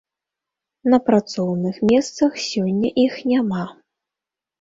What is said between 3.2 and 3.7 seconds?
няма.